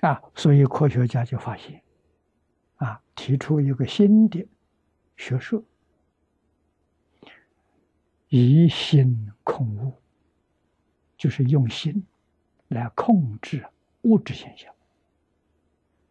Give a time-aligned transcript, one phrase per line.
[0.00, 1.82] 啊，所以科学家就发现，
[2.76, 4.46] 啊，提出一个新的
[5.16, 5.62] 学说，
[8.28, 9.92] 以心控物，
[11.18, 12.06] 就是用心
[12.68, 13.66] 来控制
[14.02, 14.74] 物质现象，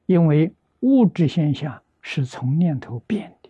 [0.06, 3.50] 因为物质现象是从念头变的，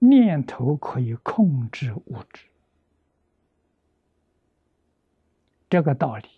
[0.00, 2.46] 念头可以控制物质，
[5.70, 6.28] 这个道理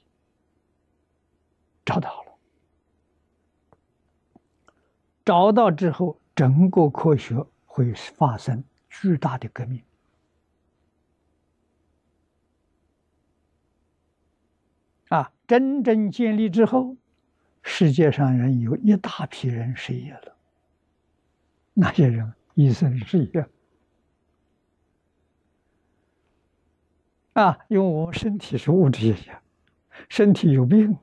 [1.87, 2.29] 找到了。
[5.29, 7.37] 找到之后，整个科学
[7.67, 9.83] 会发生巨大的革命。
[15.11, 16.97] 啊，真正建立之后，
[17.63, 20.35] 世界上人有一大批人失业了。
[21.75, 23.47] 那些人一生失业。
[27.35, 29.43] 啊，因为我们身体是物质现象，
[30.09, 31.01] 身体有病了，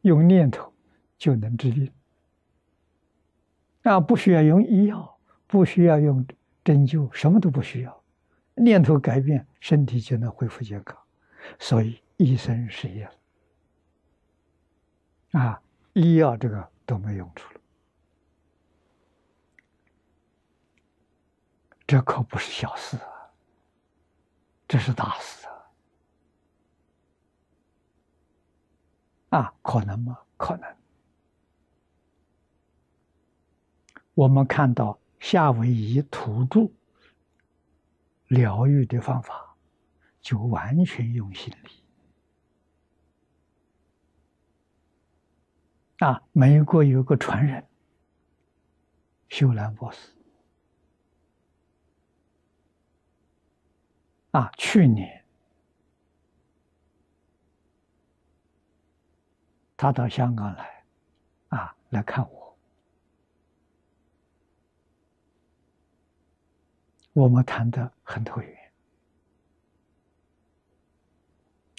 [0.00, 0.72] 用念头
[1.16, 1.92] 就能治病。
[3.82, 6.26] 啊，不需要用医药，不需要用
[6.62, 8.02] 针灸，什么都不需要，
[8.54, 10.96] 念头改变，身体就能恢复健康。
[11.58, 13.04] 所以医生失业
[15.32, 15.62] 了，啊，
[15.94, 17.60] 医药这个都没用处了，
[21.86, 23.30] 这可不是小事啊，
[24.68, 25.46] 这是大事
[29.30, 29.38] 啊！
[29.38, 30.18] 啊，可能吗？
[30.36, 30.79] 可能。
[34.14, 36.70] 我们看到夏威夷土著
[38.28, 39.56] 疗愈的方法，
[40.20, 41.70] 就完全用心理。
[45.98, 47.66] 啊，美国有个传人，
[49.28, 50.12] 修兰博士，
[54.30, 55.24] 啊，去年
[59.76, 60.84] 他到香港来，
[61.48, 62.49] 啊，来看我。
[67.12, 68.72] 我们谈的很投缘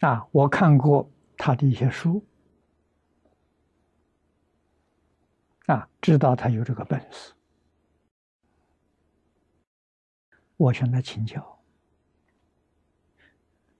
[0.01, 0.27] 啊！
[0.31, 2.25] 我看过他的一些书
[5.67, 7.33] 啊，知道他有这个本事。
[10.57, 11.59] 我向他请教：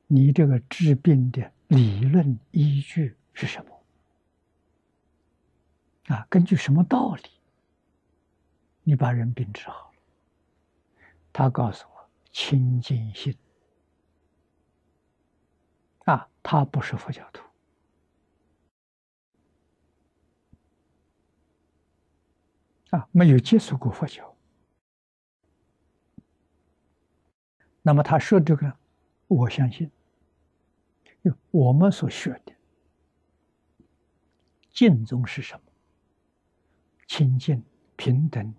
[0.07, 3.83] 你这个治病的理论依据是什么？
[6.15, 7.23] 啊，根据什么道理，
[8.83, 9.90] 你把人病治好？
[11.33, 13.35] 他告诉我：“清净心
[16.05, 17.43] 啊，他不是佛教徒
[22.89, 24.35] 啊，没有接触过佛教。
[27.81, 28.77] 那么他说这个，
[29.27, 29.89] 我相信，
[31.49, 32.53] 我们所学的
[34.69, 35.61] 净宗是什么？
[37.07, 37.63] 清净、
[37.95, 38.53] 平等、”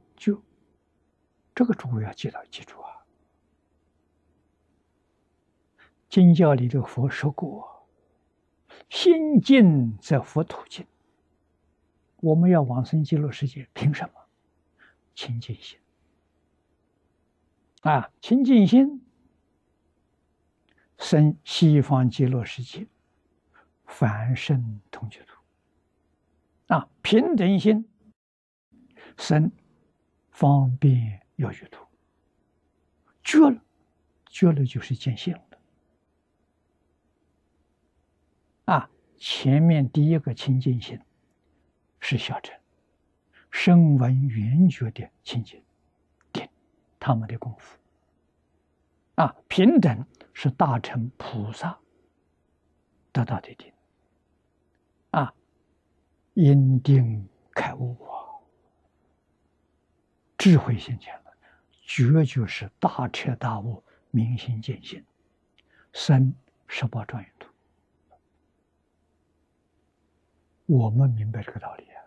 [1.54, 3.04] 这个诸位要记到记住啊！
[6.08, 7.86] 经教里的佛说过
[8.88, 10.86] ：“心净则佛土净。”
[12.20, 14.14] 我们要往生极乐世界，凭什么？
[15.14, 15.78] 清净心
[17.80, 18.10] 啊！
[18.20, 19.04] 清净心
[20.98, 22.86] 生西方极乐世界，
[23.86, 25.36] 凡圣同居土
[26.74, 26.88] 啊！
[27.02, 27.88] 平等心
[29.18, 29.50] 生
[30.30, 31.21] 方便。
[31.42, 31.78] 要阅读，
[33.24, 33.60] 绝了，
[34.26, 35.42] 绝了就是见性了。
[38.66, 41.00] 啊，前面第一个清净心
[41.98, 42.56] 是小乘，
[43.50, 45.62] 声闻缘觉的清净
[46.32, 46.48] 定，
[47.00, 47.76] 他们的功夫。
[49.16, 51.78] 啊，平等是大乘菩萨
[53.12, 53.72] 得到的定。
[55.10, 55.34] 啊，
[56.34, 58.40] 因定开悟啊，
[60.38, 61.20] 智慧现前。
[61.82, 65.04] 绝就是大彻大悟、明心见性，
[65.92, 66.32] 生
[66.66, 67.48] 十八庄严土。
[70.66, 72.00] 我们明白这个道理啊！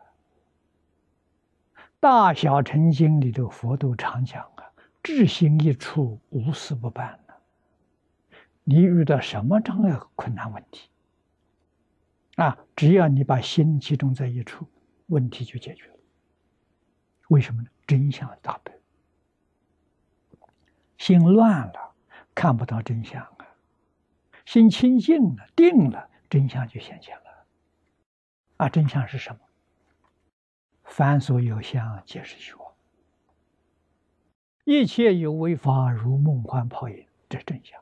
[2.00, 4.63] 大小乘经里头佛都常讲啊
[5.04, 7.33] ：“智心一处，无事不办呢。”
[8.63, 10.89] 你遇到什么障碍、困难问题
[12.38, 12.57] 啊？
[12.75, 14.68] 只要你把心集中在一处，
[15.07, 15.98] 问题就解决了。
[17.28, 17.69] 为什么呢？
[17.86, 18.75] 真相大白。
[21.06, 21.94] 心乱了，
[22.34, 23.46] 看不到真相啊！
[24.44, 27.46] 心清净了，定了，真相就显现了。
[28.57, 29.40] 啊，真相是什么？
[30.84, 32.74] 凡所有相，皆是虚妄。
[34.63, 37.80] 一切有为法，如梦幻泡影，这是真相。